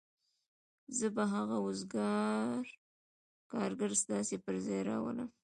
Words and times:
زه 0.97 1.07
به 1.15 1.23
هغه 1.33 1.57
وزګار 1.65 2.63
کارګر 3.51 3.91
ستاسو 4.03 4.35
پر 4.45 4.55
ځای 4.65 4.81
راوړم 4.89 5.29